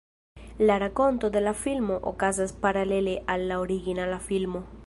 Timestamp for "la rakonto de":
0.57-1.41